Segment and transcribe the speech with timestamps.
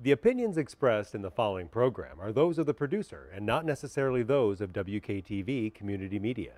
[0.00, 4.22] The opinions expressed in the following program are those of the producer and not necessarily
[4.22, 6.52] those of WKTV Community Media.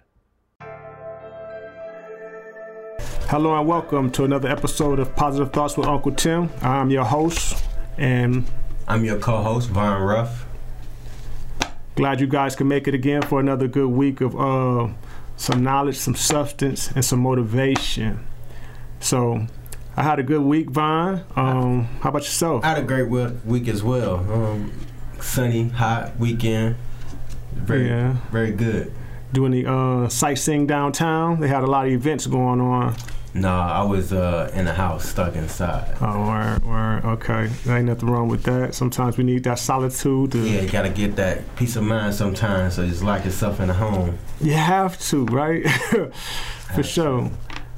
[3.30, 6.50] Hello and welcome to another episode of Positive Thoughts with Uncle Tim.
[6.60, 7.64] I'm your host
[7.96, 8.44] and
[8.86, 10.44] I'm your co-host Von Ruff.
[11.94, 14.92] Glad you guys can make it again for another good week of uh,
[15.36, 18.22] some knowledge, some substance, and some motivation.
[18.98, 19.46] So
[19.96, 21.24] I had a good week, Vaughn.
[21.36, 22.64] Um, how about yourself?
[22.64, 24.16] I had a great week as well.
[24.32, 24.72] Um,
[25.20, 26.76] sunny, hot weekend.
[27.52, 28.16] Very, yeah.
[28.30, 28.92] very good.
[29.32, 31.40] Doing the uh, sightseeing downtown.
[31.40, 32.96] They had a lot of events going on.
[33.32, 35.96] No, I was uh, in the house, stuck inside.
[36.00, 37.04] Oh, word, word.
[37.04, 38.74] Okay, there ain't nothing wrong with that.
[38.74, 40.32] Sometimes we need that solitude.
[40.32, 42.74] To yeah, you gotta get that peace of mind sometimes.
[42.74, 44.18] So just lock yourself in the home.
[44.40, 45.64] You have to, right?
[46.74, 47.30] For sure.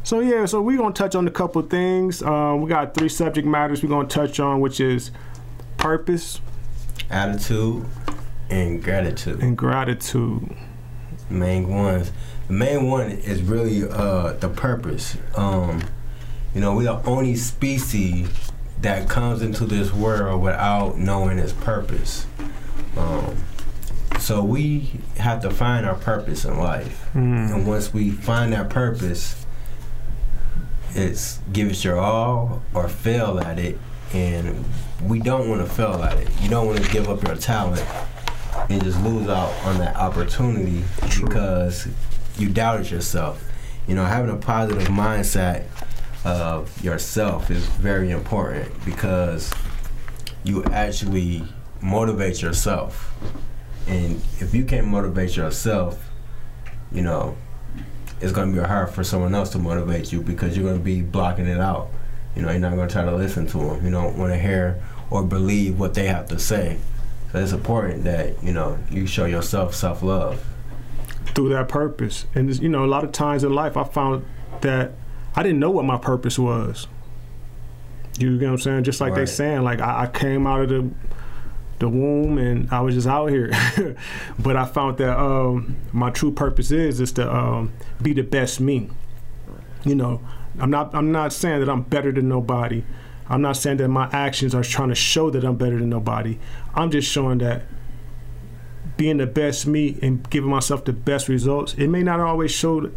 [0.05, 2.23] So yeah, so we're gonna touch on a couple things.
[2.23, 5.11] Um, we got three subject matters we're gonna touch on, which is
[5.77, 6.41] purpose,
[7.11, 7.85] attitude,
[8.51, 9.41] and gratitude.
[9.41, 10.57] And gratitude.
[11.31, 12.11] Main ones
[12.53, 15.17] the main one is really uh, the purpose.
[15.37, 15.83] Um,
[16.55, 18.29] you know, we're the only species
[18.81, 22.27] that comes into this world without knowing its purpose.
[22.97, 23.37] Um,
[24.19, 27.55] so we have to find our purpose in life, mm.
[27.55, 29.42] and once we find that purpose,
[30.95, 33.79] it's give it your all or fail at it.
[34.13, 34.65] And
[35.07, 36.29] we don't want to fail at it.
[36.41, 37.85] You don't want to give up your talent
[38.69, 41.27] and just lose out on that opportunity True.
[41.27, 41.89] because
[42.37, 43.43] you doubted yourself.
[43.87, 45.65] You know, having a positive mindset
[46.25, 49.53] of yourself is very important because
[50.45, 51.43] you actually
[51.81, 53.13] motivate yourself.
[53.89, 56.11] And if you can't motivate yourself,
[56.93, 57.37] you know,
[58.23, 60.85] it's going to be hard for someone else to motivate you because you're going to
[60.85, 61.91] be blocking it out.
[62.37, 63.85] You know, you're not going to try to listen to them.
[63.85, 66.79] You don't want to hear or believe what they have to say.
[67.33, 70.43] So it's important that, you know, you show yourself self love
[71.35, 72.27] through that purpose.
[72.35, 74.25] And you know, a lot of times in life, I found
[74.61, 74.93] that
[75.35, 76.87] I didn't know what my purpose was.
[78.19, 78.85] You know what I'm saying?
[78.85, 79.21] Just like right.
[79.21, 80.91] they saying, like I, I, came out of the
[81.83, 83.51] the womb and I was just out here.
[84.39, 88.61] but I found that um, my true purpose is is to um, be the best
[88.61, 88.89] me.
[89.85, 90.21] You know,
[90.59, 92.85] I'm not I'm not saying that I'm better than nobody.
[93.29, 96.39] I'm not saying that my actions are trying to show that I'm better than nobody.
[96.75, 97.63] I'm just showing that
[98.97, 102.91] being the best me and giving myself the best results, it may not always show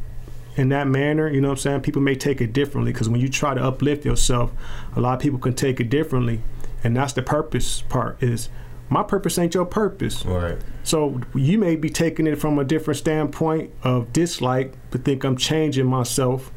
[0.56, 1.28] in that manner.
[1.28, 1.82] You know what I'm saying?
[1.82, 4.52] People may take it differently because when you try to uplift yourself,
[4.96, 6.42] a lot of people can take it differently,
[6.84, 8.22] and that's the purpose part.
[8.22, 8.50] Is
[8.90, 10.26] my purpose ain't your purpose.
[10.26, 10.58] Right.
[10.84, 15.38] So you may be taking it from a different standpoint of dislike, but think I'm
[15.38, 16.52] changing myself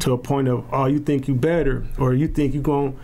[0.00, 2.98] to a point of oh you think you better or you think you're going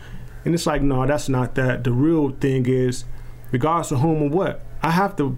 [0.46, 3.04] and it's like no that's not that the real thing is
[3.50, 5.36] regardless of whom or what i have to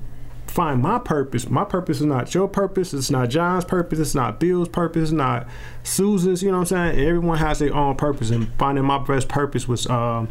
[0.50, 1.48] find my purpose.
[1.48, 2.92] My purpose is not your purpose.
[2.92, 3.98] It's not John's purpose.
[3.98, 5.04] It's not Bill's purpose.
[5.04, 5.46] It's not
[5.84, 6.42] Susan's.
[6.42, 7.06] You know what I'm saying?
[7.06, 8.30] Everyone has their own purpose.
[8.30, 10.26] And finding my best purpose was uh,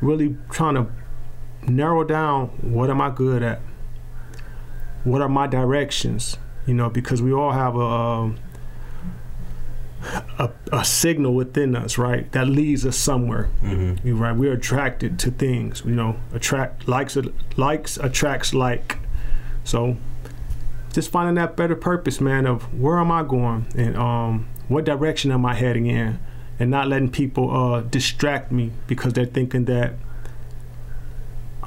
[0.00, 0.86] really trying to
[1.68, 3.60] narrow down what am I good at?
[5.04, 6.36] What are my directions?
[6.66, 8.38] You know, because we all have a, um,
[10.38, 13.48] a, a, signal within us, right, that leads us somewhere.
[13.62, 14.18] Mm-hmm.
[14.18, 15.82] Right, we're attracted to things.
[15.84, 17.16] You know, attract likes
[17.56, 18.98] likes attracts like.
[19.64, 19.96] So
[20.92, 25.30] just finding that better purpose, man, of where am I going and um, what direction
[25.30, 26.18] am I heading in,
[26.58, 29.94] and not letting people uh, distract me because they're thinking that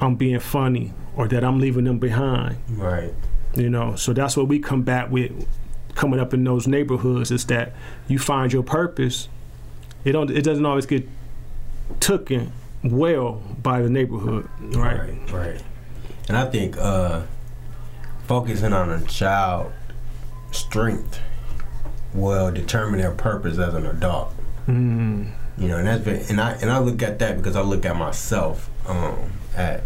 [0.02, 2.58] I'm being funny or that I'm leaving them behind.
[2.70, 3.14] Right.
[3.54, 5.46] You know, so that's what we combat with
[5.94, 7.74] coming up in those neighborhoods is that
[8.08, 9.28] you find your purpose.
[10.04, 10.30] It don't.
[10.30, 11.06] It doesn't always get
[12.00, 12.52] taken
[12.82, 14.48] well by the neighborhood.
[14.60, 14.98] Right.
[14.98, 15.32] Right.
[15.32, 15.62] right.
[16.28, 16.76] And I think.
[16.76, 17.22] Uh,
[18.32, 19.72] focusing on a child
[20.52, 21.20] strength
[22.14, 24.32] will determine their purpose as an adult.
[24.66, 25.32] Mm.
[25.58, 27.84] You know, and that's been, and I and I look at that because I look
[27.84, 29.82] at myself um, at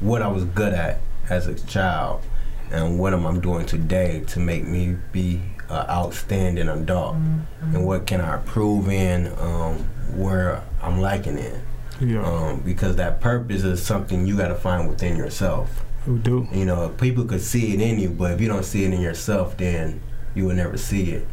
[0.00, 2.22] what I was good at as a child
[2.70, 7.74] and what am I doing today to make me be an outstanding adult mm-hmm.
[7.74, 9.78] and what can I improve in um,
[10.14, 11.62] where I'm lacking in.
[12.00, 12.24] Yeah.
[12.24, 15.84] Um, because that purpose is something you got to find within yourself.
[16.04, 16.46] Who do?
[16.52, 19.00] You know, people could see it in you, but if you don't see it in
[19.00, 20.00] yourself, then
[20.34, 21.26] you will never see it.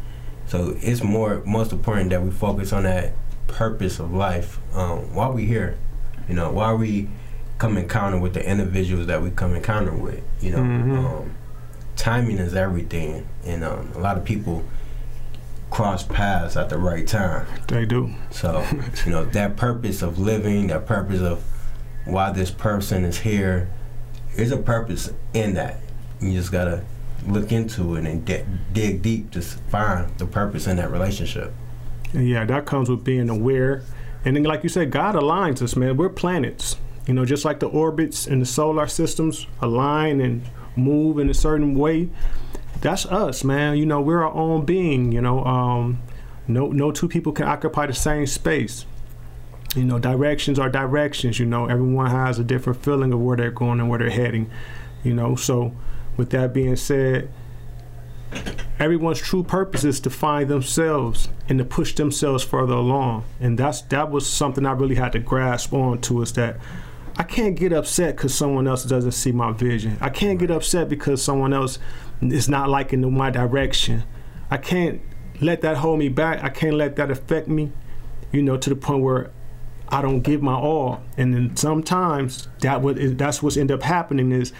[0.46, 3.12] So it's more most important that we focus on that
[3.46, 5.78] purpose of life um, while we here.
[6.28, 7.08] You know, while we
[7.58, 10.22] come encounter with the individuals that we come encounter with.
[10.40, 11.06] You know, mm-hmm.
[11.06, 11.34] um,
[11.96, 14.64] timing is everything, and um, a lot of people
[15.70, 17.46] cross paths at the right time.
[17.68, 18.14] They do.
[18.30, 18.64] So,
[19.04, 21.42] you know, that purpose of living, that purpose of
[22.04, 23.68] why this person is here.
[24.34, 25.78] There's a purpose in that.
[26.20, 26.84] You just gotta
[27.26, 31.52] look into it and de- dig deep to find the purpose in that relationship.
[32.12, 33.82] Yeah, that comes with being aware.
[34.24, 35.96] And then, like you said, God aligns us, man.
[35.96, 36.76] We're planets.
[37.06, 40.42] You know, just like the orbits and the solar systems align and
[40.74, 42.08] move in a certain way.
[42.80, 43.76] That's us, man.
[43.76, 45.12] You know, we're our own being.
[45.12, 46.02] You know, um,
[46.48, 48.86] no, no two people can occupy the same space.
[49.74, 51.38] You know, directions are directions.
[51.38, 54.50] You know, everyone has a different feeling of where they're going and where they're heading.
[55.04, 55.74] You know, so
[56.16, 57.30] with that being said,
[58.78, 63.24] everyone's true purpose is to find themselves and to push themselves further along.
[63.40, 66.56] And that's that was something I really had to grasp on to is that
[67.18, 69.96] I can't get upset because someone else doesn't see my vision.
[70.00, 71.78] I can't get upset because someone else
[72.20, 74.04] is not liking my direction.
[74.50, 75.00] I can't
[75.40, 76.42] let that hold me back.
[76.44, 77.72] I can't let that affect me,
[78.32, 79.30] you know, to the point where
[79.88, 81.02] I don't give my all.
[81.16, 84.52] And then sometimes that what that's what's end up happening is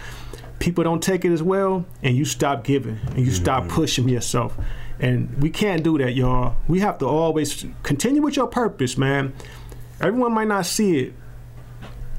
[0.59, 3.75] people don't take it as well, and you stop giving and you stop mm-hmm.
[3.75, 4.57] pushing yourself.
[4.99, 6.55] And we can't do that, y'all.
[6.67, 9.33] We have to always continue with your purpose, man.
[10.01, 11.13] Everyone might not see it.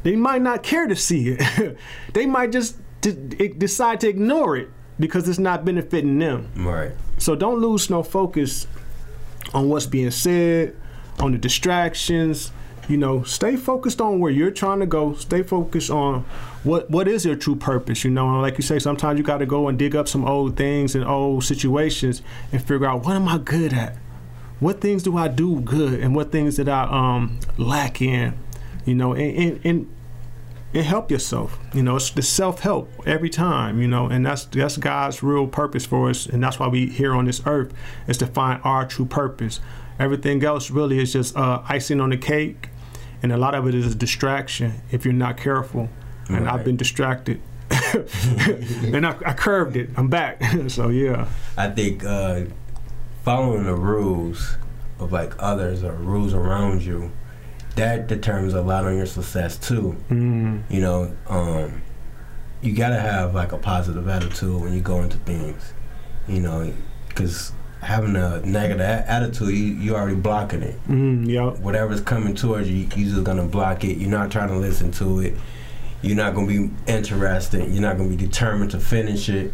[0.08, 1.76] They might not care to see it.
[2.14, 3.12] they might just d-
[3.48, 6.50] decide to ignore it because it's not benefiting them.
[6.56, 6.92] Right.
[7.18, 8.66] So don't lose no focus
[9.52, 10.74] on what's being said,
[11.18, 12.52] on the distractions.
[12.88, 15.12] You know, stay focused on where you're trying to go.
[15.12, 16.24] Stay focused on
[16.64, 18.02] what what is your true purpose.
[18.02, 20.24] You know, and like you say, sometimes you got to go and dig up some
[20.24, 23.98] old things and old situations and figure out what am I good at.
[24.58, 28.38] What things do I do good, and what things that I um, lack in.
[28.86, 29.94] You know, and, and, and
[30.74, 31.58] and help yourself.
[31.72, 33.80] You know, it's the self help every time.
[33.80, 37.14] You know, and that's that's God's real purpose for us, and that's why we here
[37.14, 37.72] on this earth
[38.06, 39.60] is to find our true purpose.
[39.98, 42.68] Everything else really is just uh, icing on the cake,
[43.22, 45.88] and a lot of it is a distraction if you're not careful.
[46.28, 46.54] And Right.
[46.54, 47.40] I've been distracted,
[47.70, 49.88] and I, I curved it.
[49.96, 50.42] I'm back.
[50.68, 51.26] so yeah,
[51.56, 52.42] I think uh,
[53.24, 54.56] following the rules
[55.00, 57.10] of like others or rules around you,
[57.78, 59.96] that determines a lot on your success too.
[60.10, 61.82] mm, You know, um,
[62.62, 65.72] you gotta have like a positive attitude when you go into things.
[66.26, 66.72] You know,
[67.08, 70.78] because having a negative a- attitude, you you already blocking it.
[70.88, 73.96] mm, yeah, Whatever's coming towards you, you just gonna block it.
[73.98, 75.34] You're not trying to listen to it.
[76.02, 77.68] You're not gonna be interested.
[77.70, 79.52] You're not gonna be determined to finish it.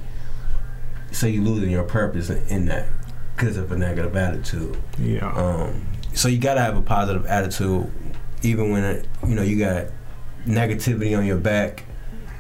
[1.12, 2.88] So you're losing your purpose in, in that
[3.36, 4.76] because of a negative attitude.
[4.98, 7.90] yeah, Um, so you gotta have a positive attitude,
[8.42, 9.86] even when it, you know you got
[10.46, 11.84] negativity on your back.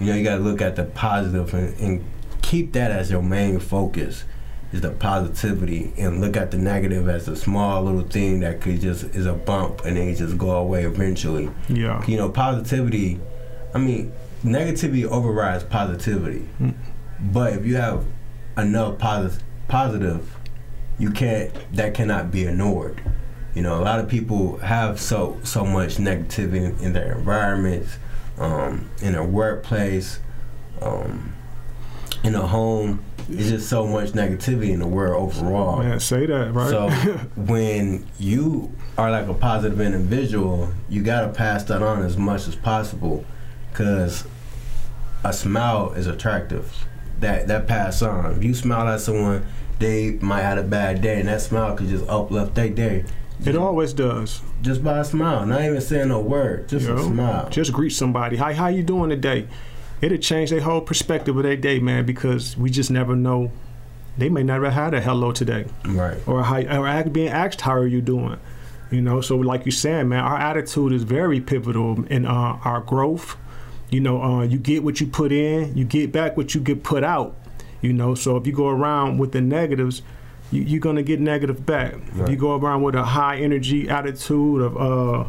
[0.00, 2.04] You know you gotta look at the positive and, and
[2.42, 4.24] keep that as your main focus.
[4.72, 8.80] Is the positivity and look at the negative as a small little thing that could
[8.80, 11.48] just is a bump and then just go away eventually.
[11.68, 13.20] yeah, You know, positivity.
[13.72, 14.12] I mean,
[14.42, 16.48] negativity overrides positivity.
[16.60, 16.74] Mm.
[17.32, 18.04] But if you have
[18.58, 20.36] enough posi- positive,
[20.98, 21.52] you can't.
[21.76, 23.00] That cannot be ignored.
[23.54, 27.96] You know, a lot of people have so so much negativity in their environments,
[28.38, 30.18] um, in their workplace,
[30.82, 31.32] um,
[32.24, 33.04] in a home.
[33.28, 35.78] It's just so much negativity in the world overall.
[35.78, 36.68] man, say that right.
[36.68, 36.90] So
[37.36, 42.56] when you are like a positive individual, you gotta pass that on as much as
[42.56, 43.24] possible,
[43.70, 44.24] because
[45.22, 46.86] a smile is attractive.
[47.20, 48.32] That that pass on.
[48.32, 49.46] If you smile at someone,
[49.78, 53.04] they might have a bad day, and that smile could just uplift their day.
[53.44, 54.40] It always does.
[54.62, 57.48] Just by a smile, not even saying a word, just Yo, a smile.
[57.50, 58.36] Just greet somebody.
[58.36, 59.48] Hi, how you doing today?
[60.00, 63.50] It'll change their whole perspective of their day, man, because we just never know.
[64.16, 66.16] They may never had a hello today, right.
[66.26, 68.38] or how, or being asked, "How are you doing?"
[68.90, 72.80] You know, so like you said, man, our attitude is very pivotal in uh, our
[72.80, 73.36] growth.
[73.90, 76.84] You know, uh, you get what you put in, you get back what you get
[76.84, 77.36] put out.
[77.80, 80.02] You know, so if you go around with the negatives,
[80.52, 81.94] you, you're gonna get negative back.
[82.24, 85.24] If you go around with a high energy attitude of, uh,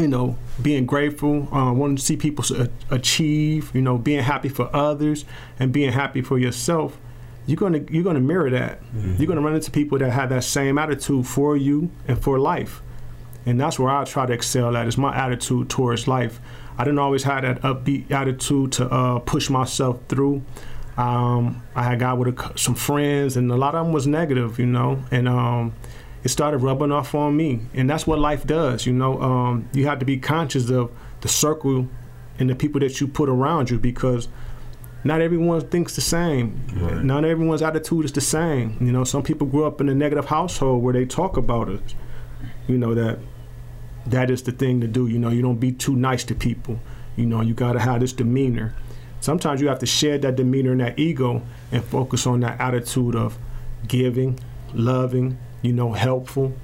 [0.00, 2.44] you know, being grateful, uh, wanting to see people
[2.90, 5.24] achieve, you know, being happy for others
[5.58, 6.98] and being happy for yourself,
[7.46, 8.80] you're gonna you're gonna mirror that.
[9.18, 12.82] You're gonna run into people that have that same attitude for you and for life,
[13.46, 14.86] and that's where I try to excel at.
[14.86, 16.40] Is my attitude towards life.
[16.76, 20.42] I didn't always have that upbeat attitude to uh, push myself through.
[20.98, 24.58] Um, I had got with a, some friends, and a lot of them was negative,
[24.58, 25.72] you know, and um,
[26.24, 27.60] it started rubbing off on me.
[27.72, 29.22] And that's what life does, you know.
[29.22, 30.90] Um, you have to be conscious of
[31.20, 31.88] the circle
[32.38, 34.28] and the people that you put around you because
[35.04, 36.60] not everyone thinks the same.
[36.74, 37.04] Right.
[37.04, 38.76] Not everyone's attitude is the same.
[38.80, 41.94] You know, some people grew up in a negative household where they talk about it.
[42.66, 43.18] You know that
[44.06, 45.06] that is the thing to do.
[45.06, 46.80] You know, you don't be too nice to people.
[47.16, 48.74] You know, you got to have this demeanor.
[49.20, 53.14] Sometimes you have to shed that demeanor and that ego and focus on that attitude
[53.16, 53.36] of
[53.86, 54.38] giving,
[54.72, 56.54] loving, you know, helpful,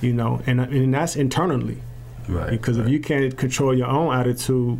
[0.00, 1.78] you know, and and that's internally.
[2.28, 2.50] Right.
[2.50, 2.86] Because right.
[2.86, 4.78] if you can't control your own attitude,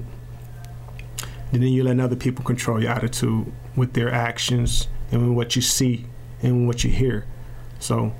[1.53, 6.07] then you let other people control your attitude with their actions and what you see
[6.43, 7.27] and what you hear.
[7.79, 8.15] So,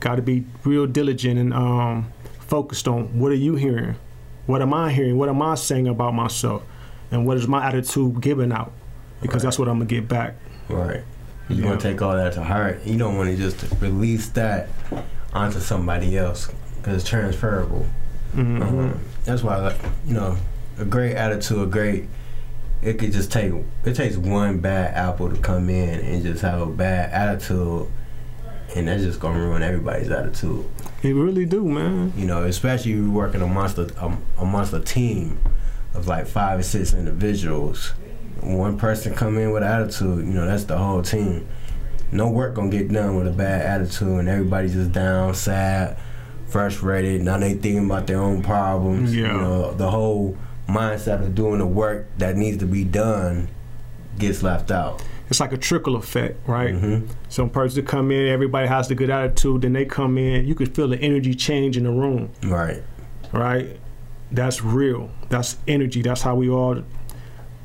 [0.00, 3.96] got to be real diligent and um, focused on what are you hearing,
[4.46, 6.62] what am I hearing, what am I saying about myself,
[7.10, 8.72] and what is my attitude giving out,
[9.20, 9.42] because Right.
[9.44, 10.34] that's what I'm gonna get back.
[10.68, 11.02] Right.
[11.48, 11.66] You Yeah.
[11.68, 12.80] want to take all that to heart.
[12.84, 14.68] You don't want to just release that
[15.32, 17.86] onto somebody else because it's transferable.
[18.36, 18.62] Mhm.
[18.62, 20.36] Um, that's why, like, you know,
[20.78, 22.08] a great attitude, a great.
[22.82, 23.52] It could just take.
[23.84, 27.86] It takes one bad apple to come in and just have a bad attitude,
[28.76, 30.64] and that's just gonna ruin everybody's attitude.
[31.02, 32.12] It really do, man.
[32.16, 35.38] You know, especially if you're working amongst a, um, amongst a team
[35.98, 37.92] of like five or six individuals.
[38.40, 41.46] One person come in with attitude, you know, that's the whole team.
[42.12, 45.98] No work gonna get done with a bad attitude, and everybody's just down, sad,
[46.46, 47.22] frustrated.
[47.22, 49.14] Now they thinking about their own problems.
[49.14, 49.32] Yeah.
[49.34, 50.36] You know, the whole
[50.68, 53.48] mindset of doing the work that needs to be done
[54.18, 55.02] gets left out.
[55.28, 56.74] It's like a trickle effect, right?
[56.74, 60.54] hmm Some person come in, everybody has the good attitude, then they come in, you
[60.54, 62.82] could feel the energy change in the room, Right.
[63.32, 63.78] right?
[64.30, 65.10] That's real.
[65.28, 66.02] That's energy.
[66.02, 66.82] That's how we all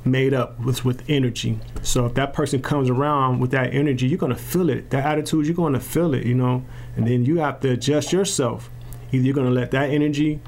[0.05, 1.59] made up with with energy.
[1.81, 4.89] So if that person comes around with that energy, you're gonna feel it.
[4.89, 6.63] That attitude, you're gonna feel it, you know.
[6.95, 8.69] And then you have to adjust yourself.
[9.11, 10.39] Either you're gonna let that energy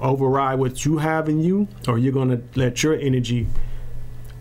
[0.00, 3.46] override what you have in you, or you're gonna let your energy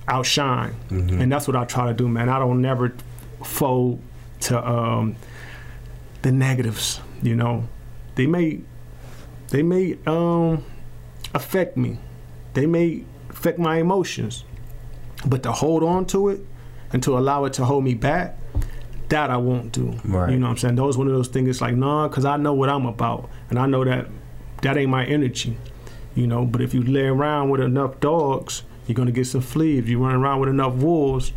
[0.08, 0.76] outshine.
[0.90, 1.20] Mhm.
[1.22, 2.30] And that's what I try to do, man.
[2.30, 2.94] I don't never
[3.44, 4.02] fold
[4.42, 5.16] to um,
[6.22, 7.00] the negatives.
[7.22, 7.64] You know,
[8.16, 8.60] they may
[9.50, 10.64] they may um,
[11.34, 11.98] affect me.
[12.54, 14.44] They may affect my emotions,
[15.26, 16.42] but to hold on to it
[16.92, 18.38] and to allow it to hold me back,
[19.10, 20.00] that I won't do.
[20.06, 20.32] Right.
[20.32, 20.76] You know what I'm saying?
[20.76, 21.50] Those one of those things.
[21.50, 24.08] It's like nah, because I know what I'm about, and I know that
[24.62, 25.58] that ain't my energy.
[26.16, 29.80] You know, but if you lay around with enough dogs, you're gonna get some fleas.
[29.80, 31.32] If you run around with enough wolves,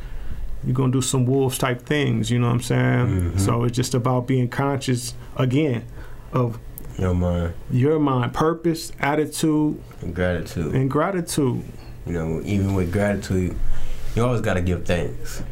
[0.64, 2.30] you're gonna do some wolves type things.
[2.30, 3.06] You know what I'm saying?
[3.32, 3.40] Mhm.
[3.40, 5.84] So it's just about being conscious again
[6.32, 6.58] of
[6.98, 10.74] Your mind your mind, purpose, attitude, and gratitude.
[10.74, 11.64] and gratitude.
[12.06, 13.56] You know, even with gratitude,
[14.14, 15.42] you always got to give thanks.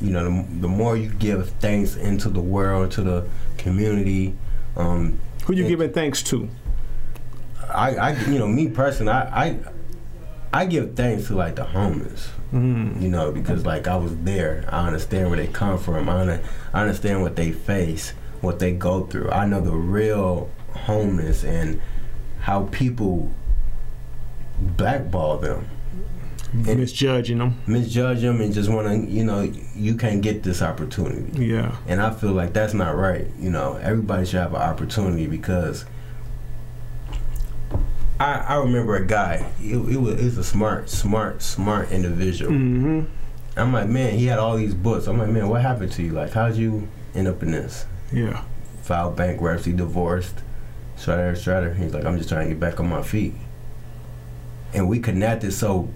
[0.00, 4.36] You know, the, the more you give thanks into the world, to the community,
[4.76, 6.48] um, Who you giving thanks to?
[7.68, 9.58] I, I, you know, me personally, I, I,
[10.52, 12.30] I give thanks to like the homeless.
[12.52, 13.00] Mm.
[13.00, 16.08] You know, because like I was there, I understand where they come from.
[16.08, 16.40] I,
[16.74, 19.30] I understand what they face, what they go through.
[19.30, 21.80] I know the real homeless and
[22.40, 23.30] how people
[24.58, 25.66] blackball them.
[26.52, 27.56] And- Misjudging them.
[27.66, 31.46] misjudge them and just want to, you know, you can't get this opportunity.
[31.46, 31.76] Yeah.
[31.86, 33.26] And I feel like that's not right.
[33.38, 35.86] You know, everybody should have an opportunity because
[38.20, 39.50] I, I remember a guy.
[39.62, 42.52] It, it was it was a smart, smart, smart individual.
[42.52, 43.00] Mm-hmm.
[43.56, 45.06] I'm like, man, he had all these books.
[45.06, 46.12] I'm like, man, what happened to you?
[46.12, 47.86] Like, how'd you end up in this?
[48.12, 48.44] Yeah.
[48.82, 50.36] Filed bankruptcy, divorced,
[51.02, 51.76] shredder, shredder.
[51.76, 53.34] He's like, I'm just trying to get back on my feet.
[54.74, 55.90] And we connected so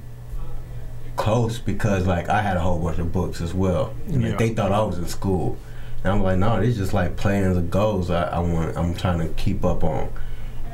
[1.17, 3.95] close because like I had a whole bunch of books as well.
[4.09, 5.57] And, like, they thought I was in school.
[6.05, 9.21] And I'm like, no, it's just like plans and goals I, I want I'm trying
[9.21, 10.13] to keep up on.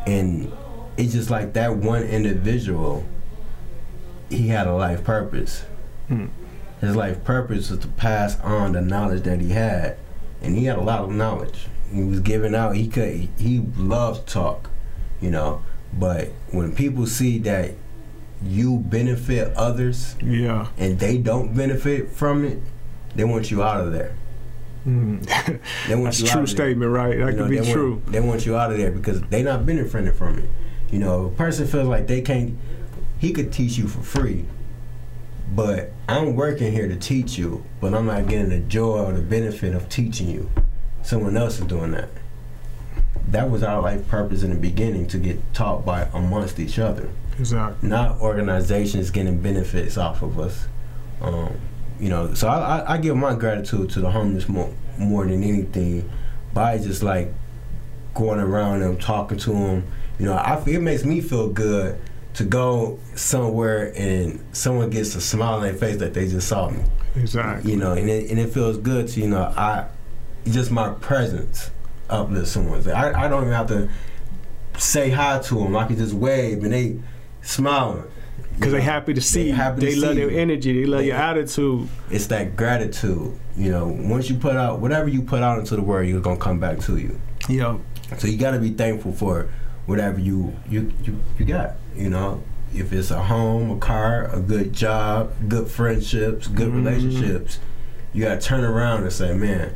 [0.07, 0.53] And
[0.97, 3.05] it's just like that one individual,
[4.31, 5.65] he had a life purpose.
[6.11, 6.31] Mm.
[6.81, 9.97] His life purpose was to pass on the knowledge that he had.
[10.41, 11.67] And he had a lot of knowledge.
[11.93, 14.71] He was giving out, he could he loved talk,
[15.21, 15.63] you know.
[15.93, 17.73] But when people see that
[18.45, 20.69] you benefit others Yeah.
[20.79, 22.59] and they don't benefit from it,
[23.15, 24.15] they want you out of there.
[24.87, 25.25] Mm.
[25.87, 27.17] They want That's you true statement, right?
[27.19, 27.91] That You know, could be they true.
[27.97, 30.49] Want, they want you out of there because they not benefiting from it.
[30.91, 32.59] You know, a person feels like they can't.
[33.19, 34.45] He could teach you for free,
[35.55, 39.23] but I'm working here to teach you, but I'm not getting the joy or the
[39.23, 40.51] benefit of teaching you.
[41.03, 42.09] Someone else is doing that.
[43.29, 47.09] That was our life purpose in the beginning to get taught by amongst each other
[47.39, 47.89] Exactly.
[47.89, 50.67] not organizations getting benefits off of us.
[51.21, 51.55] Um,
[51.99, 55.43] you know, so I, I, I give my gratitude to the homeless more, more than
[55.43, 56.11] anything
[56.53, 57.33] by just like
[58.15, 59.87] going around and talking to them.
[60.19, 61.99] You know, I it makes me feel good
[62.35, 66.69] to go somewhere and someone gets a smile on their face that they just saw
[66.71, 66.83] me.
[67.15, 67.71] Exactly.
[67.71, 69.87] You know, and it, and it feels good to you know I
[70.47, 71.71] just my presence
[72.11, 72.87] uplifts someone.
[72.91, 73.89] I, I don't even have to
[74.79, 75.77] say hi to them.
[75.77, 76.99] I can just wave and they
[77.43, 78.05] smiling.
[78.57, 79.55] Because they happy to see They you.
[79.55, 80.39] happy They love your you.
[80.39, 80.73] energy.
[80.83, 81.89] They love They- your attitude.
[82.11, 83.33] It's that gratitude.
[83.57, 86.37] You know, once you put out whatever you put out into the world, you're gonna
[86.39, 87.19] come back to you.
[87.49, 87.81] Yo,
[88.19, 89.49] So you gotta be thankful for
[89.87, 91.77] whatever you you you, you got.
[91.97, 92.43] You know,
[92.75, 96.85] if it's a home, a car, a good job, good friendships, good Mhm.
[96.85, 97.59] relationships,
[98.13, 99.75] you gotta turn around and say, man.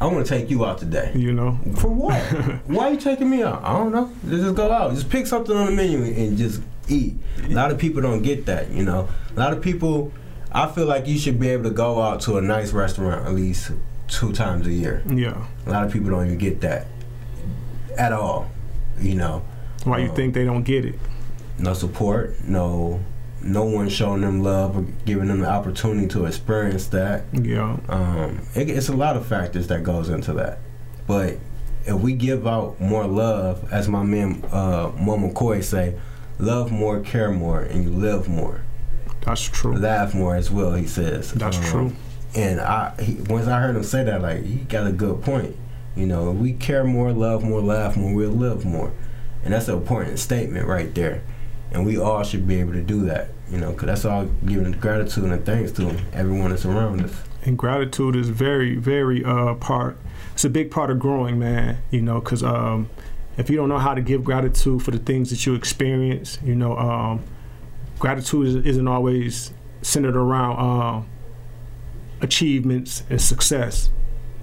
[0.00, 1.12] I want to take you out today.
[1.14, 1.58] you know.
[1.76, 2.20] For what?
[2.66, 3.62] Why are you taking me out?
[3.62, 4.10] I don't know.
[4.24, 4.92] Let's just go out.
[4.92, 7.14] Just pick something on the menu and just eat.
[7.44, 9.08] A lot of people don't get that, you know.
[9.36, 10.12] A lot of people,
[10.52, 13.32] I feel like you should be able to go out to a nice restaurant at
[13.34, 13.70] least
[14.08, 15.02] two times a year.
[15.08, 15.46] Yeah.
[15.66, 16.86] A lot of people don't even get that
[17.96, 18.50] at all,
[19.00, 19.44] you know.
[19.84, 20.14] Why you Oh.
[20.14, 20.98] think they don't get it?
[21.58, 23.00] No support, no
[23.44, 27.24] no one showing them love or giving them the opportunity to experience that.
[27.32, 27.76] Yeah.
[27.88, 30.58] Um, it, it's a lot of factors that goes into that.
[31.06, 31.38] But
[31.84, 35.98] if we give out more love, as my man uh, Mo McCoy say,
[36.38, 38.62] love more, care more, and you live more.
[39.20, 39.76] That's true.
[39.76, 41.32] Laugh more as well, he says.
[41.32, 41.92] That's Um, true.
[42.34, 45.56] And I, he, once I heard him say that, like he got a good point.
[45.94, 48.90] You know, if we care more, love more, laugh more, we'll live more,
[49.44, 51.22] and that's an important statement right there.
[51.70, 53.28] And we all should be able to do that.
[53.50, 57.14] You know, because that's all giving gratitude and thanks to everyone that's around us.
[57.44, 59.98] and gratitude is very very uh part
[60.32, 62.88] it's a big part of growing man you know because um
[63.36, 66.54] if you don't know how to give gratitude for the things that you experience you
[66.54, 67.22] know um
[67.98, 71.06] gratitude is, isn't always centered around um
[72.22, 73.90] achievements and success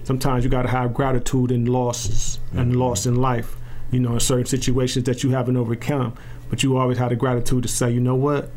[0.04, 2.78] sometimes you got to have gratitude in losses and Mhm.
[2.78, 3.56] loss in life
[3.92, 6.14] you know in certain situations that you haven't overcome
[6.50, 8.52] but you always have the gratitude to say you know what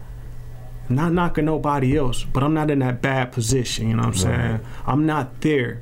[0.88, 4.14] not knocking nobody else, but I'm not in that bad position, you know what I'm
[4.14, 4.60] saying?
[4.86, 5.80] I'm not there.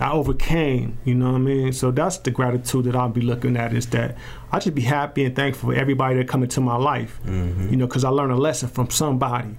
[0.00, 1.72] I overcame, you know what I mean?
[1.72, 4.16] So that's the gratitude that I'll be looking at is that
[4.52, 7.68] I just be happy and thankful for everybody that come into my life, Mm-hmm.
[7.70, 9.56] you know, because I learned a lesson from somebody,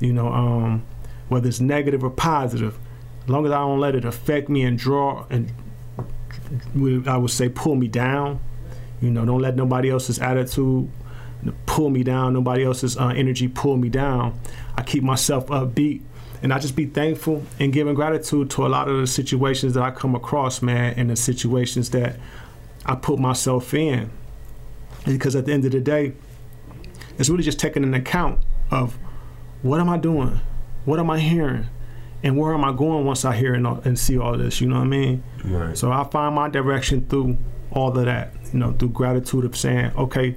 [0.00, 0.84] you know, um,
[1.28, 2.76] whether it's negative or positive.
[3.24, 5.52] As long as I don't let it affect me and draw and
[7.06, 8.40] I would say pull me down,
[9.00, 10.90] you know, don't let nobody else's attitude
[11.66, 14.38] pull me down, nobody else's uh, energy pull me down.
[14.76, 16.02] I keep myself upbeat
[16.42, 19.82] and I just be thankful and giving gratitude to a lot of the situations that
[19.82, 22.16] I come across, man, and the situations that
[22.84, 24.10] I put myself in.
[25.04, 26.12] Because at the end of the day,
[27.18, 28.98] it's really just taking an account of
[29.62, 30.40] what am I doing?
[30.84, 31.66] What am I hearing?
[32.22, 34.60] And where am I going once I hear and, and see all this?
[34.60, 35.22] You know what I mean?
[35.44, 35.76] Right.
[35.76, 37.38] So I find my direction through
[37.70, 40.36] all of that, you know, through gratitude of saying, okay,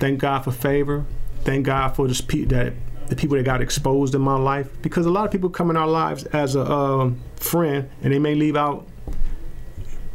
[0.00, 1.04] thank God for favor,
[1.44, 2.72] thank God for this pe- that
[3.08, 5.76] the people that got exposed in my life, because a lot of people come in
[5.76, 8.86] our lives as a um, friend, and they may leave out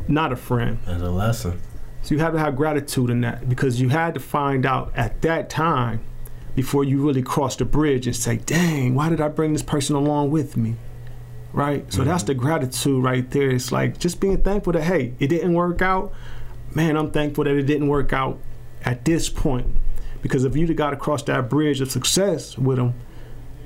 [0.07, 0.79] not a friend.
[0.87, 1.61] As a lesson.
[2.03, 5.21] So you have to have gratitude in that, because you had to find out at
[5.23, 6.01] that time
[6.55, 9.95] before you really cross the bridge and say, dang, why did I bring this person
[9.95, 10.75] along with me?
[11.51, 11.91] Right?
[11.91, 13.49] So that's the gratitude right there.
[13.49, 16.13] It's like just being thankful that, hey, it didn't work out.
[16.73, 18.39] Man, I'm thankful that it didn't work out
[18.85, 19.67] at this point.
[20.21, 22.93] Because if you'd have got across that bridge of success with them,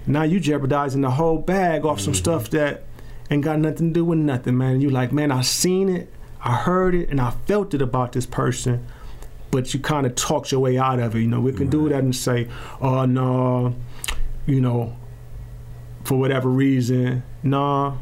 [0.08, 2.20] now you jeopardizing the whole bag off some mm-hmm.
[2.20, 2.84] stuff that
[3.30, 4.82] ain't got nothing to do with nothing, man.
[4.82, 6.12] You like, man, I seen it,
[6.44, 8.88] I heard it, and I felt it about this person,
[9.52, 11.22] but you kind of talked your way out of it.
[11.22, 12.48] You know, we can do that and say,
[12.82, 13.76] oh no,
[14.46, 14.96] you know,
[16.04, 17.98] for whatever reason, nah.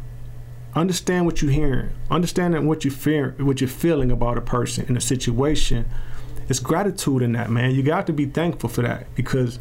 [0.75, 1.89] Understand what you're hearing.
[2.11, 5.89] Understand that what you fear, what you're feeling about a person in a situation.
[6.49, 7.75] It's gratitude in that, man.
[7.75, 9.59] You got to be thankful for that because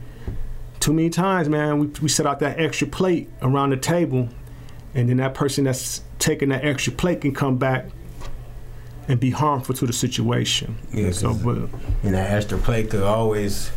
[0.80, 4.28] too many times, man, we, we set out that extra plate around the table,
[4.94, 7.86] and then that person that's taking that extra plate can come back
[9.08, 10.76] and be harmful to the situation.
[10.92, 11.68] Yeah, So, but
[12.02, 13.70] And that extra plate could always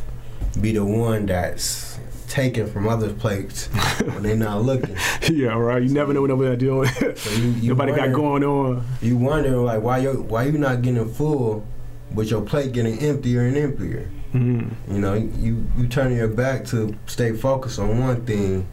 [0.60, 3.68] be the one that's taken from other plates
[4.04, 4.96] when they're not looking.
[5.32, 5.82] yeah, right.
[5.82, 6.90] You never know what they're doing.
[6.90, 8.86] So you, you Nobody got going on.
[9.02, 11.66] You wonder like why you why you not getting full,
[12.14, 14.08] but your plate getting emptier and emptier.
[14.34, 14.72] Mhm.
[14.92, 18.66] You know, you you turning your back to stay focused on one thing,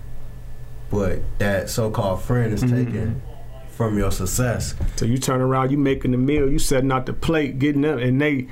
[0.91, 2.71] but that so-called friend is Mhm.
[2.87, 3.23] taken
[3.71, 4.75] from your success.
[4.97, 7.99] So you turn around, you making the meal, you setting out the plate, getting up,
[7.99, 8.47] and they,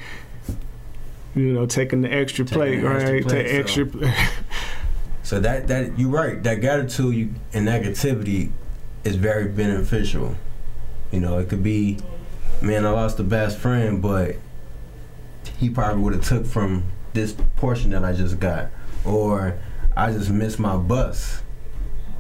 [1.34, 3.26] you know, taking the extra Taking plate, the extra right?
[3.26, 3.86] plate, extra.
[5.22, 6.42] So that that you're right.
[6.42, 8.50] That gratitude you, and negativity
[9.04, 10.36] is very beneficial.
[11.12, 11.96] You know, it could be,
[12.60, 14.36] man, I lost the best friend, but
[15.56, 18.70] he probably would have took from this portion that I just got,
[19.04, 19.58] or
[19.96, 21.42] I just missed my bus.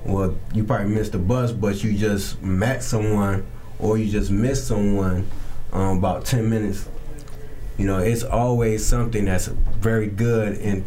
[0.04, 3.46] Well, you probably missed the bus, but you just met someone,
[3.78, 5.26] or you just missed someone
[5.72, 6.88] um, about ten minutes
[7.76, 10.84] you know, it's always something that's very good in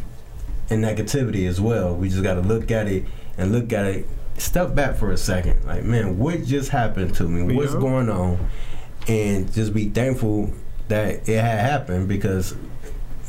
[0.70, 1.96] in negativity as well.
[1.96, 3.06] We just got to look at it
[3.38, 4.08] and look at it.
[4.38, 5.66] Step back for a second.
[5.66, 7.56] Like, man, what just happened to me?
[7.56, 8.50] What's going on?
[9.08, 10.54] And just be thankful
[10.88, 12.56] that it had happened because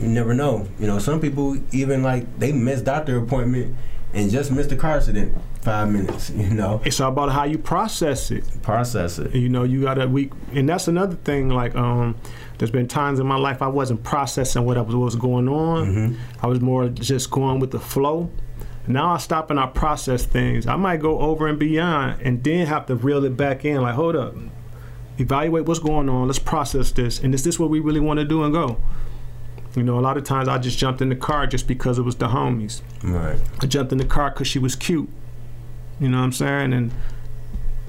[0.00, 0.68] you never know.
[0.78, 3.74] You know, some people even like they miss doctor appointment
[4.14, 6.30] and just missed the car accident five minutes.
[6.34, 8.44] You know, It's all about how you process it.
[8.62, 9.34] process it.
[9.34, 11.48] You know, you gotta we and that's another thing.
[11.48, 12.16] Like, um,
[12.58, 15.86] there's been times in my life I wasn't processing what was what was going on.
[15.94, 16.16] Mhm.
[16.42, 18.30] I was more just going with the flow.
[18.86, 20.66] Now I stop and I process things.
[20.66, 23.82] I might go over and beyond, and then have to reel it back in.
[23.82, 24.34] Like, hold up,
[25.18, 26.26] evaluate what's going on.
[26.26, 28.80] Let's process this, and is this what we really want to do and go?
[29.76, 32.02] You know, a lot of times I just jumped in the car just because it
[32.02, 32.80] was the homies.
[33.02, 33.38] Right.
[33.60, 35.08] I jumped in the car because she was cute.
[36.00, 36.72] You know what I'm saying?
[36.72, 36.92] And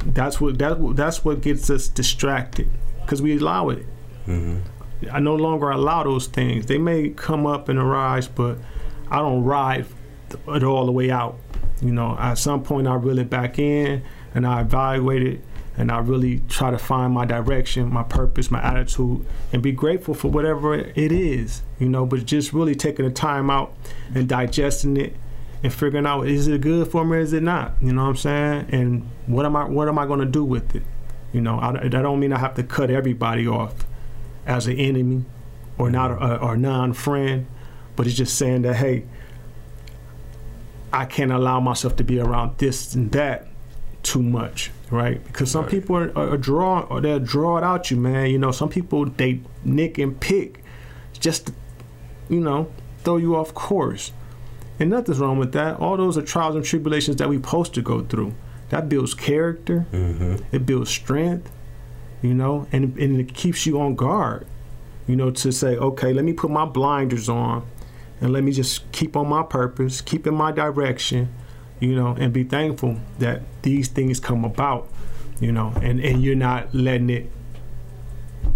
[0.06, 2.70] that's what that that's what gets us distracted
[3.02, 3.86] because we allow it.
[4.26, 4.60] hmm
[5.12, 6.66] I no longer allow those things.
[6.66, 8.58] They may come up and arise, but
[9.10, 9.86] I don't ride
[10.48, 11.40] it all the way out.
[11.82, 14.04] You know, at some point I reel it back in
[14.36, 15.42] and I evaluate it
[15.80, 20.14] and I really try to find my direction, my purpose, my attitude, and be grateful
[20.14, 21.64] for whatever it is.
[21.80, 23.74] You know, but just really taking the time out
[24.14, 25.16] and digesting it
[25.64, 27.74] and figuring out is it good for me or is it not?
[27.82, 28.68] You know what I'm saying?
[28.72, 30.84] And what am I what am I going to do with it?
[31.32, 33.86] You know, I, that don't mean I have to cut everybody off
[34.46, 35.24] as an enemy
[35.78, 36.12] or not
[36.42, 37.48] or non-friend,
[37.96, 39.06] but it's just saying that hey,
[40.92, 43.48] I can't allow myself to be around this and that
[44.04, 45.24] too much, right?
[45.24, 45.72] Because some Right.
[45.72, 48.30] people are, are, are draw or they'll draw it out you, man.
[48.32, 50.64] You know, some people they nick and pick
[51.20, 51.54] just to,
[52.30, 52.72] you know
[53.04, 54.12] throw you off course,
[54.78, 55.80] and nothing's wrong with that.
[55.80, 58.34] All those are trials and tribulations that we supposed to go through.
[58.70, 59.82] That builds character.
[59.92, 61.50] hmm It builds strength,
[62.22, 64.46] you know, and, and it keeps you on guard,
[65.08, 67.66] you know, to say, okay, let me put my blinders on
[68.22, 71.34] and let me just keep on my purpose, keep in my direction,
[71.80, 74.90] you know, and be thankful that these things come about,
[75.40, 77.30] you know, and, and you're not letting it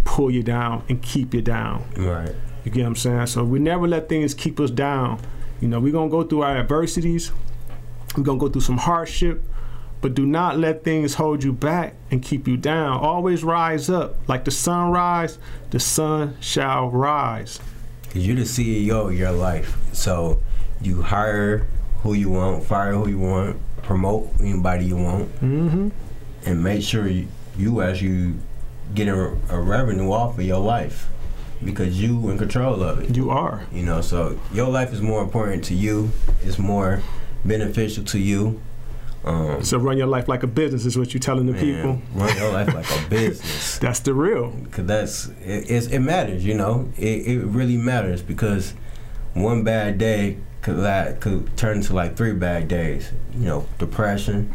[0.03, 1.86] pull you down and keep you down.
[1.95, 2.36] Right.
[2.63, 3.27] You get what I'm saying?
[3.27, 5.19] So we never let things keep us down.
[5.59, 7.31] You know, we're gonna go through our adversities,
[8.17, 9.41] we're gonna go through some hardship,
[10.01, 12.99] but do not let things hold you back and keep you down.
[12.99, 14.15] Always rise up.
[14.27, 15.38] Like the sun rise,
[15.71, 17.59] the sun shall rise.
[18.12, 19.77] Cause you're the CEO of your life.
[19.93, 20.41] So
[20.81, 21.67] you hire
[22.04, 25.89] who you want, fire who you want, promote anybody you want, Mm-hmm.
[26.46, 28.36] and make sure you, you as you
[28.94, 31.08] get a, a revenue off of your life
[31.63, 33.16] because you in control of it.
[33.16, 33.66] You are.
[33.72, 36.12] You know, so your life is more important to you.
[36.44, 37.02] It's more
[37.46, 38.62] beneficial to you.
[39.24, 42.02] Um, So run your life like a business is what you're telling the man, people.
[42.13, 43.78] run your life like a business.
[43.80, 44.54] That's the real.
[44.72, 46.89] Cause that's it, it matters, you know.
[46.98, 48.74] It, it really matters because
[49.34, 53.12] one bad day could la could turn into like three bad days.
[53.36, 54.54] You know, depression.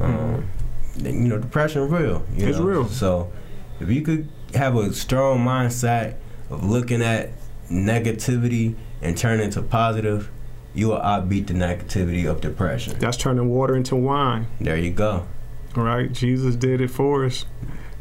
[0.00, 0.48] Um,
[0.96, 2.24] then, you know, depression real.
[2.34, 2.64] You It's know?
[2.64, 2.88] real.
[2.88, 3.32] So
[3.80, 6.16] if you could have a strong mindset
[6.50, 7.30] of looking at
[7.70, 10.30] negativity and turn it into positive,
[10.74, 12.98] you will outbeat the negativity of depression.
[12.98, 14.46] That's turning water into wine.
[14.60, 15.26] There you go.
[15.76, 16.12] Right?
[16.12, 17.44] Jesus did it for us.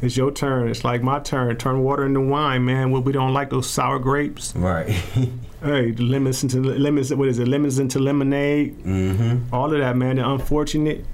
[0.02, 0.68] It's your turn.
[0.68, 1.56] It's like my turn.
[1.58, 2.92] Turn water into wine, man.
[2.92, 4.56] What we don't like those sour grapes.
[4.56, 4.90] Right.
[5.64, 7.14] Hey, lemons into lemons.
[7.14, 7.48] What is it?
[7.48, 8.78] Lemons into lemonade.
[8.80, 9.54] mm-hmm.
[9.56, 10.18] All of that, man.
[10.18, 11.06] The unfortunate.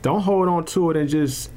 [0.00, 1.50] Don't hold on to it and just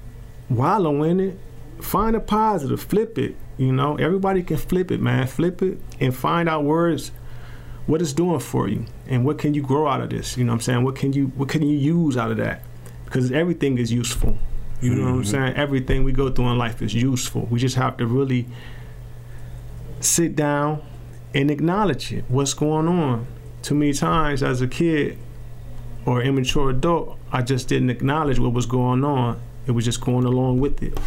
[0.49, 1.39] wallow in it.
[1.81, 2.81] Find a positive.
[2.81, 3.35] Flip it.
[3.57, 5.25] You know, everybody can flip it, man.
[5.27, 7.11] Flip it and find out words,
[7.87, 10.37] what it's doing for you, and what can you grow out of this.
[10.37, 10.83] You know what I'm saying?
[10.83, 12.61] What can you what can you use out of that?
[13.05, 14.37] Because everything is useful.
[14.81, 15.27] You know what I'm Mhm.
[15.27, 15.53] saying?
[15.55, 17.47] Everything we go through in life is useful.
[17.49, 18.47] We just have to really
[20.01, 20.81] sit down
[21.38, 22.26] and acknowledge it.
[22.30, 23.28] What's going on?
[23.62, 25.17] Too many times as a kid
[26.06, 29.39] or immature adult, I just didn't acknowledge what was going on.
[29.67, 30.97] It was just going along with it.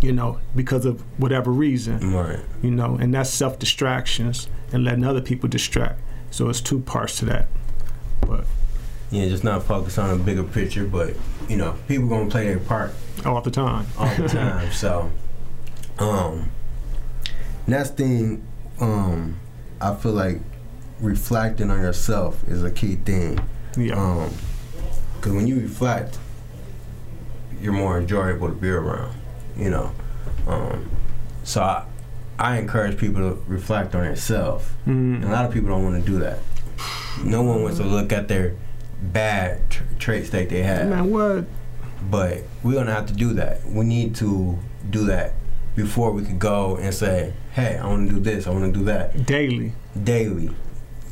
[0.00, 2.38] You know, because of whatever reason, Right.
[2.62, 6.00] you know, and that's self distractions and letting other people distract.
[6.30, 7.48] So it's two parts to that.
[8.26, 8.46] But
[9.10, 11.14] Yeah, just not focus on a bigger picture, but
[11.48, 12.94] you know, people gonna play their part
[13.26, 13.86] all the time.
[13.98, 14.70] all the time.
[14.72, 15.10] so,
[15.98, 16.48] um,
[17.66, 18.42] next thing,
[18.80, 19.38] um,
[19.80, 20.38] I feel like
[21.00, 23.40] reflecting on yourself is a key thing.
[23.76, 23.94] Yeah.
[23.94, 24.30] Um,
[25.20, 26.18] cause when you reflect,
[27.60, 29.14] you're more enjoyable to be around.
[29.56, 29.92] You know,
[30.46, 30.90] um,
[31.44, 31.84] so I,
[32.38, 34.66] I encourage people to reflect on themselves.
[34.86, 36.38] And a lot of people don't want to do that.
[37.22, 38.54] No one wants to look at their
[39.02, 40.88] bad tr- traits that they have.
[40.88, 41.44] Man, what?
[42.10, 43.64] But we're gonna have to do that.
[43.66, 45.34] We need to do that
[45.76, 48.78] before we could go and say, hey, I want to do this, I want to
[48.78, 49.72] do that daily.
[50.02, 50.50] daily.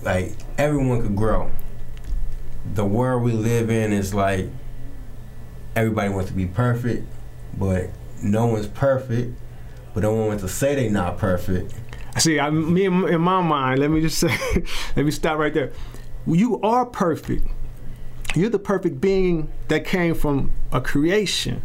[0.02, 1.50] Like everyone could grow.
[2.74, 4.46] The world we live in is like
[5.74, 7.06] everybody wants to be perfect,
[7.56, 7.90] but
[8.22, 9.38] no one's perfect.
[9.94, 11.74] But no one wants to say they not perfect.
[12.18, 14.36] See, I, me in, my mind, let me just say,
[14.96, 15.72] let me stop right there.
[16.26, 17.46] You are perfect.
[18.34, 21.62] You're the perfect being that came from a creation.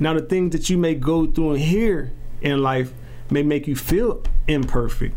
[0.00, 2.94] Now, the things that you may go through and here in life
[3.30, 5.14] may make you feel imperfect,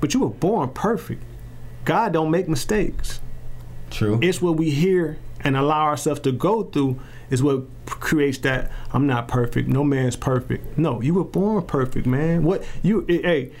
[0.00, 1.22] but you were born perfect.
[1.84, 3.20] God don't make mistakes.
[3.90, 4.18] True.
[4.22, 9.06] It's what we hear and allow ourselves to go through is what creates that I'm
[9.06, 9.68] not perfect.
[9.68, 10.76] No man's perfect.
[10.76, 12.42] No, you were born perfect, man.
[12.42, 13.52] What you eh, hey,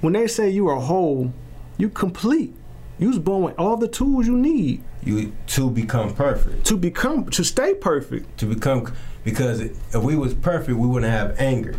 [0.00, 1.32] when they say you are whole,
[1.76, 2.54] you complete.
[2.98, 6.66] You was born with all the tools you need you to become perfect.
[6.66, 8.38] to become to stay perfect.
[8.38, 8.92] To become
[9.24, 11.76] because if we was perfect, we wouldn't have anger.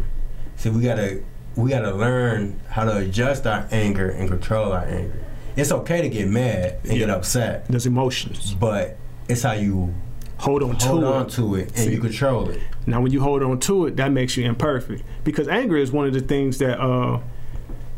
[0.59, 1.23] So we gotta
[1.55, 5.23] we gotta learn how to adjust our anger and control our anger.
[5.55, 8.53] It's okay to get mad and get upset, There's emotions.
[8.53, 9.93] but it's how you
[10.37, 11.29] Hold on hold to on it.
[11.31, 11.91] to it and See.
[11.93, 12.61] you control it.
[12.85, 15.03] Now, when you hold on to it, that makes you imperfect.
[15.25, 17.19] Because anger is one of the things that uh,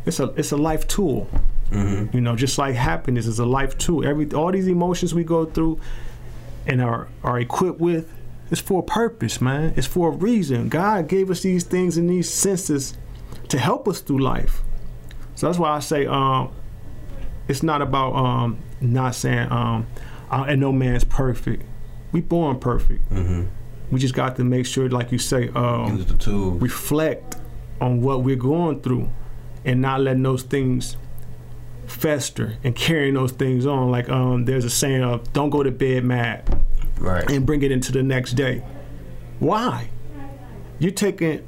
[0.06, 1.28] it's a it's a life tool.
[1.72, 2.16] Mm-hmm.
[2.16, 4.06] You know, just like happiness is a life tool.
[4.06, 5.80] Every all these emotions we go through
[6.68, 8.12] and are are equipped with,
[8.52, 9.74] it's for a purpose, man.
[9.78, 10.68] It's for a reason.
[10.68, 12.96] God gave us these things and these senses
[13.48, 14.62] to help us through life.
[15.36, 16.54] So that's why I say um,
[17.48, 19.88] it's not about um, not saying um,
[20.30, 21.64] uh, and no man's perfect.
[22.12, 23.10] We born perfect.
[23.10, 23.46] Mm-hmm.
[23.90, 26.62] We just got to make sure, like you say, um, Use the tools.
[26.62, 27.38] reflect
[27.80, 29.10] on what we're going through
[29.64, 30.98] and not letting those things
[31.88, 33.92] fester and carrying those things on.
[33.92, 36.62] Like um, there's a saying of don't go to bed mad
[37.02, 37.30] Right.
[37.32, 38.64] and bring it into the next day.
[39.40, 39.90] Why?
[40.80, 41.46] You're taking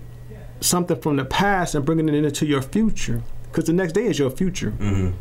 [0.61, 4.17] something from the past and bringing it into your future because the next day is
[4.17, 4.71] your future.
[4.71, 5.11] Mm-hmm.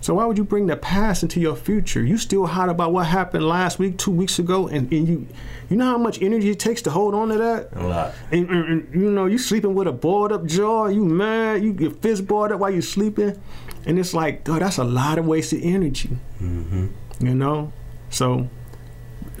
[0.00, 2.02] So why would you bring the past into your future?
[2.02, 5.26] You still hot about what happened last week, two weeks ago, and, and you,
[5.70, 7.68] you know how much energy it takes to hold on to that.
[7.74, 8.14] A lot.
[8.32, 11.72] And, and- and, you know, you sleeping with a bored up jaw, you mad, you
[11.72, 13.40] get fist bored up while you sleeping.
[13.86, 16.10] And it's like, dude, that's a lot of wasted energy.
[16.40, 16.86] Mm-hmm.
[17.20, 17.72] You know?
[18.10, 18.48] So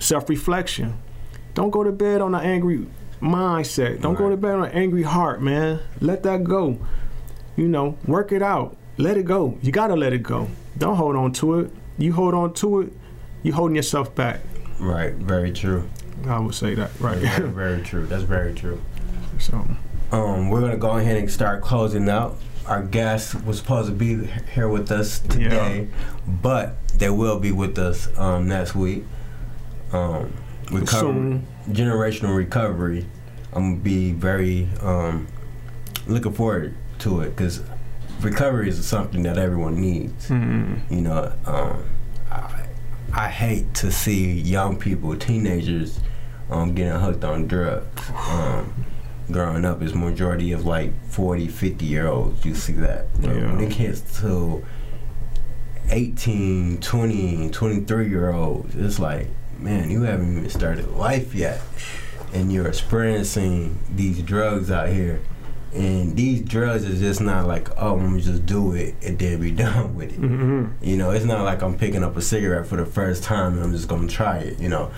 [0.02, 0.98] self reflection.
[1.54, 2.86] Don't go to bed on an angry
[3.20, 4.00] mindset.
[4.00, 5.80] Don't go to bed on an angry heart, man.
[6.00, 6.78] Let that go.
[7.56, 8.76] You know, work it out.
[8.96, 9.58] Let it go.
[9.62, 10.48] You gotta let it go.
[10.78, 11.72] Don't hold on to it.
[11.98, 12.92] You hold on to it,
[13.42, 14.40] you're holding yourself back.
[14.80, 15.12] Right.
[15.14, 15.88] Very true.
[16.26, 17.18] I would say that, right?
[17.18, 18.06] Very, very true.
[18.06, 18.80] That's very true.
[19.38, 19.66] so
[20.10, 22.38] Um, we're gonna go ahead and start closing out.
[22.66, 25.88] Our guest was supposed to be here with us today,
[26.26, 29.04] but they will be with us um, next week.
[29.92, 30.32] Um,
[30.70, 31.46] recovery, Soon.
[31.70, 33.06] generational recovery.
[33.52, 35.26] I'm gonna be very um,
[36.06, 37.62] looking forward to it because
[38.20, 40.28] recovery is something that everyone needs.
[40.28, 41.84] mm, You know, um,
[42.30, 42.66] I,
[43.12, 46.00] I hate to see young people, teenagers,
[46.50, 48.10] um, getting hooked on drugs.
[48.30, 48.86] Um,
[49.30, 52.44] growing up is majority of like 40, 50 year olds.
[52.46, 53.06] You see that.
[53.20, 53.28] Yeah.
[53.54, 54.64] When it gets to
[55.90, 59.28] 18, 20, 23 year olds, it's like,
[59.62, 61.60] man, you haven't even started life yet.
[62.32, 65.20] And you're experiencing these drugs out here.
[65.74, 69.40] And these drugs is just not like, oh, let me just do it and then
[69.40, 70.16] be done with it.
[70.18, 73.54] hmm You know, it's not like I'm picking up a cigarette for the first time
[73.54, 74.58] and I'm just gonna try it.
[74.58, 74.90] You know,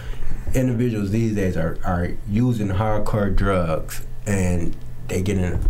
[0.55, 4.77] individuals these days are, are using hardcore drugs and
[5.09, 5.61] they getting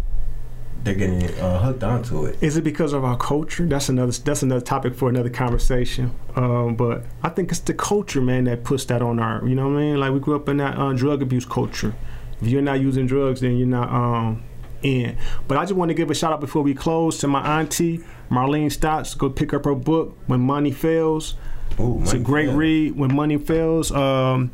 [0.85, 2.37] they're getting uh, hooked onto it.
[2.43, 3.65] Is it because of our culture?
[3.67, 4.13] That's another.
[4.13, 6.15] That's another topic for another conversation.
[6.37, 9.47] Um, but I think it's the culture, man, that puts that on our.
[9.47, 9.97] You know what I mean?
[9.99, 11.95] Like we grew up in that uh, drug abuse culture.
[12.41, 14.43] If you're not using drugs, then you're not um,
[14.83, 15.17] in.
[15.49, 18.01] But I just want to give a shout out before we close to my auntie
[18.31, 19.15] Marlene Stotts.
[19.15, 21.35] Go pick up her book When Money Fails.
[21.81, 22.59] Ooh, It's a great Feld.
[22.59, 22.97] read.
[22.97, 23.91] When Money Fails.
[23.91, 24.51] Um,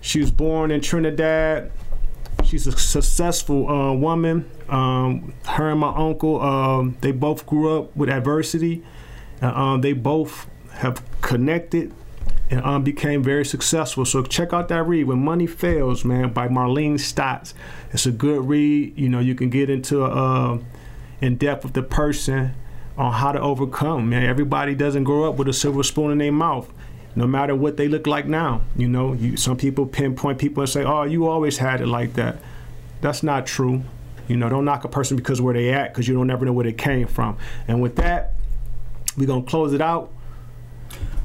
[0.00, 1.72] she was born in Trinidad.
[2.44, 4.48] She's a successful uh, woman.
[4.68, 8.82] Um, her and my uncle, um, they both grew up with adversity.
[9.42, 11.92] Um, they both have connected
[12.50, 14.04] and um, became very successful.
[14.04, 17.54] So check out that read, When Money Fails, man, by Marlene Stotts.
[17.92, 18.96] It's a good read.
[18.98, 20.58] You know, you can get into uh,
[21.20, 22.54] in depth with the person
[22.96, 24.10] on how to overcome.
[24.10, 26.72] Man, everybody doesn't grow up with a silver spoon in their mouth.
[27.14, 30.68] No matter what they look like now, you know, you, some people pinpoint people and
[30.68, 32.36] say, "Oh, you always had it like that."
[33.00, 33.84] That's not true.
[34.28, 36.52] You know, don't knock a person because where they at, because you don't never know
[36.52, 37.38] where they came from.
[37.68, 38.34] And with that,
[39.16, 40.12] we're gonna close it out.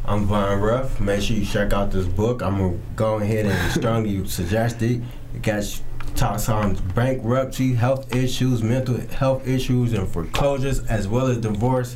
[0.05, 0.99] I'm Von Ruff.
[0.99, 2.41] Make sure you check out this book.
[2.41, 5.01] I'm gonna go ahead and strongly suggest it.
[5.35, 5.81] It guys
[6.15, 11.95] talks on bankruptcy, health issues, mental health issues, and foreclosures, as well as divorce.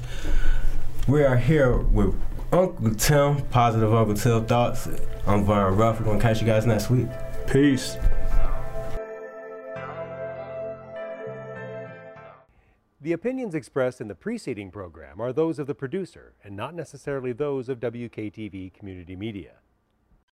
[1.07, 2.15] We are here with
[2.51, 4.87] Uncle Tim, Positive Uncle Tim Thoughts.
[5.27, 5.99] I'm Vaughn Ruff.
[5.99, 7.07] We're going to catch you guys next week.
[7.47, 7.97] Peace.
[13.05, 17.33] The opinions expressed in the preceding program are those of the producer and not necessarily
[17.33, 19.57] those of WKTV Community Media.